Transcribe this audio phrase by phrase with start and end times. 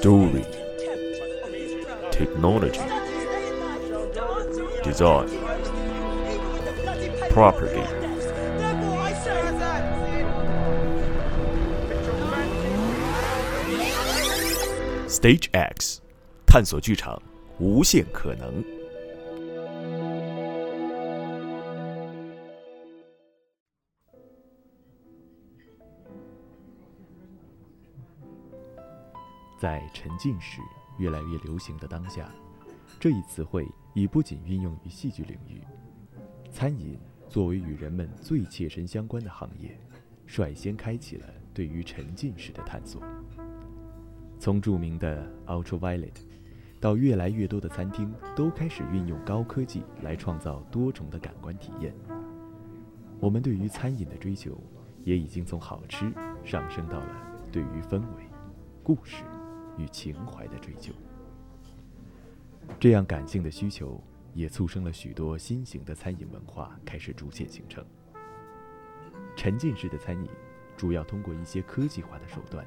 [0.00, 0.44] Story,
[2.10, 2.80] technology,
[4.82, 5.28] design,
[7.30, 7.82] property.
[15.08, 16.00] Stage X，
[16.46, 17.20] 探索剧场
[17.58, 18.62] 无限可能。
[29.61, 30.59] 在沉浸式
[30.97, 32.27] 越来越流行的当下，
[32.99, 35.61] 这一词汇已不仅运用于戏剧领域。
[36.49, 36.97] 餐饮
[37.29, 39.79] 作为与人们最切身相关的行业，
[40.25, 43.03] 率先开启了对于沉浸式的探索。
[44.39, 46.15] 从著名的 Ultraviolet，
[46.79, 51.93] 到越来越多的餐厅都开始运用高科技来创造多重的感官体验。
[53.19, 54.59] 我们对于餐饮的追求，
[55.03, 56.11] 也已经从好吃
[56.43, 57.15] 上升到了
[57.51, 58.27] 对于氛围、
[58.81, 59.23] 故事。
[59.77, 60.93] 与情怀的追求，
[62.79, 64.01] 这样感性的需求
[64.33, 67.85] 也促生了许多新型的餐饮文化开始逐渐形成。
[69.35, 70.29] 沉浸式的餐饮
[70.77, 72.65] 主要通过一些科技化的手段，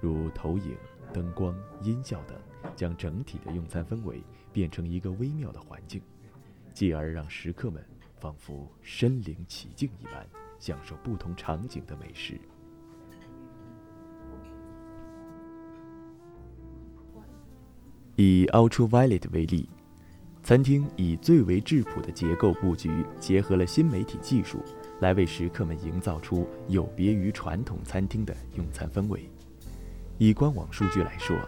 [0.00, 0.76] 如投影、
[1.12, 2.36] 灯光、音效等，
[2.74, 6.02] 将整体的用餐氛围变成一个微妙的环境，
[6.72, 7.84] 继而让食客们
[8.18, 10.26] 仿佛身临其境一般，
[10.58, 12.40] 享受不同场景的美食。
[18.16, 19.68] 以 Ultraviolet 为例，
[20.42, 24.62] 餐厅以最为质朴的结构布局，结合了新媒体技术，
[25.00, 29.30] 来为食客们营造出有别于传统餐厅的用餐氛围。
[30.18, 31.38] 以官网数据来说，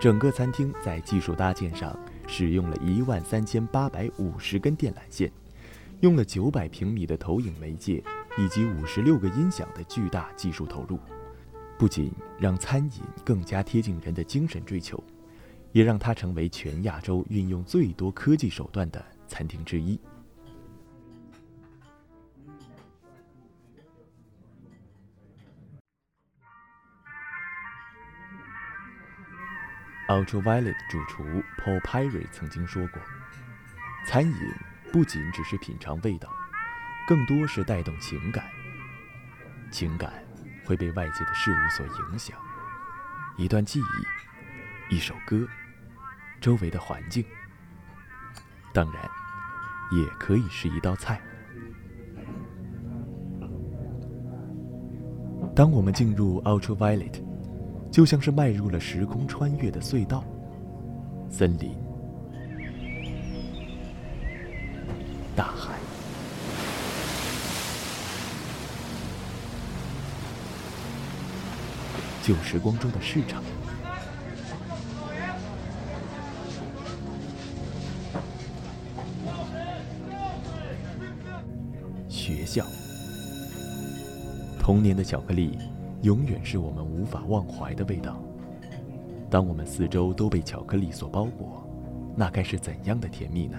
[0.00, 5.32] 整个餐厅在技术搭建上使用了一万三千八百五十根电缆线，
[6.00, 8.02] 用了九百平米的投影媒介
[8.38, 10.98] 以及五十六个音响的巨大技术投入，
[11.76, 15.02] 不仅让餐饮更加贴近人的精神追求。
[15.74, 19.98] 也让它成为全亚洲运用最多科技手段的餐厅之一。
[30.06, 31.24] Ultraviolet 主厨
[31.58, 33.02] Paul Perry 曾经说过
[34.06, 34.54] ：“餐饮
[34.92, 36.32] 不仅只是品尝味道，
[37.08, 38.44] 更多是带动情感。
[39.72, 40.22] 情感
[40.64, 42.38] 会被外界的事物所影响，
[43.36, 45.44] 一段记忆，一首歌。”
[46.44, 47.24] 周围的环境，
[48.74, 49.02] 当然，
[49.92, 51.18] 也可以是一道菜。
[55.56, 57.14] 当我们进入 Ultraviolet，
[57.90, 60.22] 就像是迈入了时空穿越的隧道，
[61.30, 61.74] 森林、
[65.34, 65.78] 大海、
[72.22, 73.42] 旧时光中的市场。
[84.64, 85.58] 童年的巧克力，
[86.00, 88.18] 永远是我们无法忘怀的味道。
[89.28, 91.68] 当我们四周都被巧克力所包裹，
[92.16, 93.58] 那该是怎样的甜蜜呢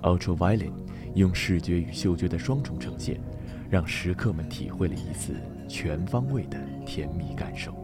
[0.00, 0.72] ？Ultraviolet
[1.14, 3.20] 用视觉与嗅觉的双重呈现，
[3.68, 5.34] 让食客们体会了一次
[5.68, 7.74] 全方位的甜蜜感受。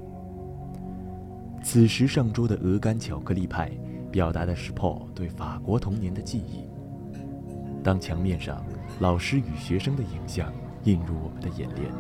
[1.63, 3.71] 此时上桌的鹅肝巧克力派，
[4.11, 6.65] 表达的是 Paul 对法国童年的记忆。
[7.85, 8.65] 当墙面上。
[8.99, 10.53] 老师与学生的影像
[10.85, 11.91] 映入我们的眼帘，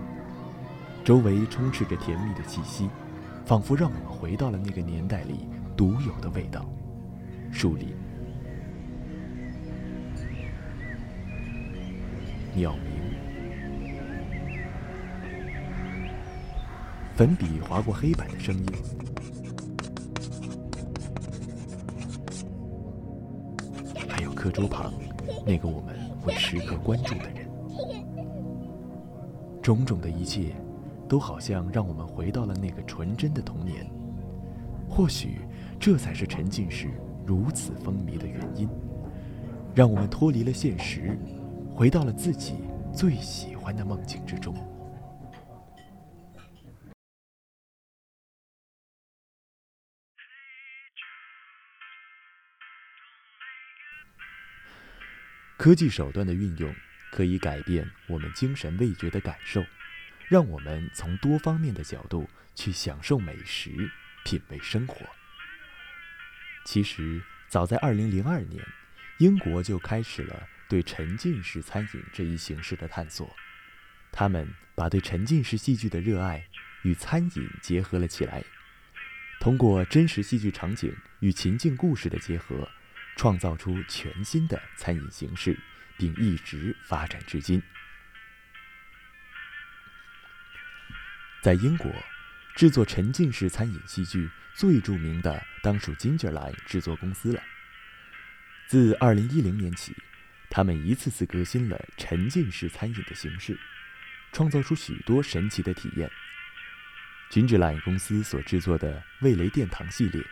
[1.04, 2.88] 周围充斥着甜蜜的气息，
[3.44, 5.46] 仿佛让我们回到了那个年代里
[5.76, 6.64] 独有的味道。
[7.52, 7.88] 树林、
[12.54, 12.82] 鸟鸣、
[17.14, 18.66] 粉笔划过黑板的声音，
[24.08, 24.92] 还有课桌旁
[25.46, 25.98] 那个我们。
[26.22, 27.39] 会时刻关注的人，
[29.62, 30.54] 种种的一切，
[31.08, 33.86] 都好像让我们回到了那个纯真的童年。
[34.88, 35.40] 或许，
[35.78, 36.90] 这才是沉浸式
[37.26, 38.68] 如此风靡的原因，
[39.74, 41.16] 让我们脱离了现实，
[41.74, 42.54] 回到了自己
[42.92, 44.54] 最喜欢的梦境之中。
[55.56, 56.74] 科技手段的运用
[57.10, 59.64] 可以改变我们精神味觉的感受，
[60.28, 63.90] 让我们从多方面的角度去享受美食、
[64.24, 64.96] 品味生活。
[66.64, 68.64] 其实，早在2002年，
[69.18, 73.34] 英国就开始了对沉浸式餐饮这一形式的探索。
[74.12, 76.46] 他们把对沉浸式戏剧的热爱
[76.82, 78.44] 与餐饮结合了起来。
[79.40, 82.68] 通过真实戏剧场景与情境故事的结合，
[83.16, 85.58] 创造出全新的餐饮形式，
[86.00, 87.62] 并一直发展至今。
[91.42, 91.92] 在英国，
[92.56, 97.42] 制作沉浸式餐饮戏剧最著名的当属 Gingerline 制作公司了。
[98.66, 99.94] 自2010年起，
[100.48, 103.58] 他们一次次革新了沉浸式餐饮的形式，
[104.32, 106.10] 创造出许多神奇的体验。
[107.28, 110.24] 金吉尔莱公司所制作的味蕾殿堂系列，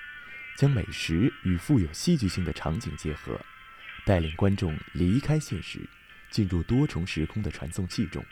[0.57, 3.41] 将美食与富有戏剧性的场景结合，
[4.09, 5.87] 带领观众离开现实，
[6.31, 8.25] 进入多重时空的传送器中。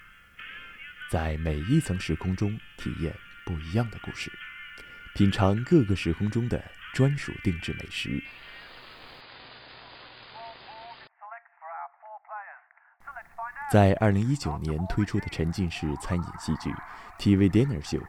[1.11, 3.15] 在每一层时空中体验
[3.45, 4.33] 不一样的故事，
[5.15, 6.65] 品尝各个时空中的
[6.95, 8.25] 专属定制美食。
[13.71, 16.71] 在二零一九年推出的沉浸式餐饮戏剧
[17.19, 18.01] 《TV Dinner Show》，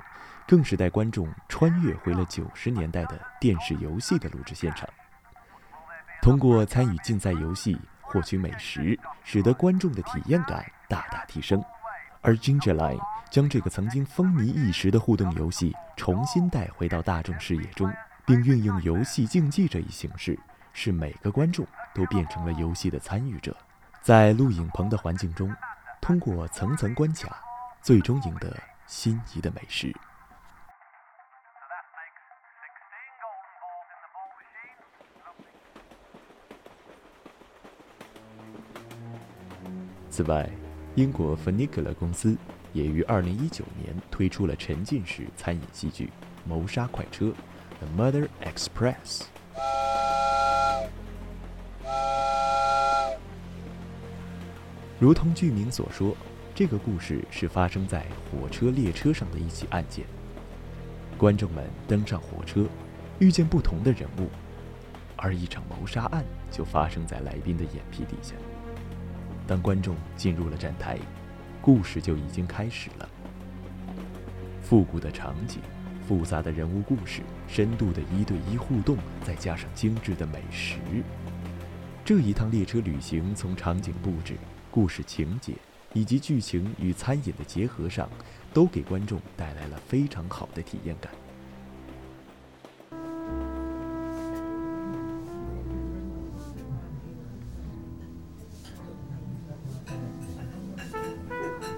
[0.48, 4.88] 更是带观众穿越回了九十年代的电视游戏的录制现场。
[6.28, 11.64] 通过参与竞赛游戏获取美食，使得观众的体验感大大提升。
[12.20, 13.00] 而 Gingerline
[13.32, 17.90] 将这个曾经风靡一时的互动游戏重新带回到大众视野中，
[18.26, 20.38] 并运用游戏竞技这一形式，
[20.74, 21.66] 使每个观众
[21.96, 23.56] 都变成了游戏的参与者，
[24.02, 25.50] 在录影棚的环境中，
[26.02, 27.38] 通过层层关卡，
[27.82, 28.54] 最终赢得
[28.86, 29.96] 心仪的美食。
[40.18, 40.50] 此外，
[40.96, 42.36] 英国 Funicular 公司
[42.74, 46.06] 也于2019年推出了沉浸式餐饮戏剧
[46.44, 47.26] 《谋杀快车》
[47.78, 49.26] The Mother Express。
[54.98, 56.18] 如同剧名所说，
[56.56, 60.04] 这个故事是发生在火车列车上的一起案件。
[61.16, 62.66] 观众们登上火车，
[63.20, 64.28] 遇见不同的人物，
[65.16, 68.34] 而一场谋杀案就发生在来宾的眼皮底下。
[69.48, 71.00] 当观众进入了站台，
[71.62, 73.10] 故事就已经开始了。
[74.62, 75.62] 复古的场景、
[76.06, 80.76] 复杂的人物故事、深度的一对一互动，再加上精致的美食，
[82.04, 84.36] 这一趟列车旅行从场景布置、
[84.70, 85.54] 故事情节
[85.94, 88.10] 以及剧情与餐饮的结合上，
[88.54, 91.10] 都给观众带来了非常好的体验感。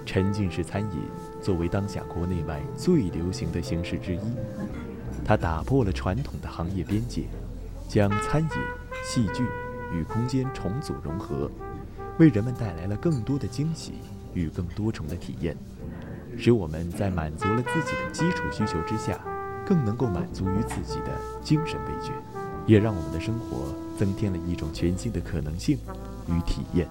[0.10, 1.04] 沉浸式餐饮
[1.40, 4.20] 作为当下国内外最流行的形式之一，
[5.24, 7.26] 它打破了传统的行业边界，
[7.88, 8.50] 将餐饮、
[9.06, 9.44] 戏剧
[9.94, 11.48] 与空间重组融合，
[12.18, 13.94] 为人们带来了更多的惊喜
[14.34, 15.56] 与更多重的体验，
[16.36, 19.16] 使我们在满足了自己的基础需求之下，
[19.64, 21.12] 更能够满足于自己的
[21.44, 22.12] 精神味觉，
[22.66, 25.78] 也让我们的生活增添了一种全新的可能性
[26.26, 26.88] 与体验。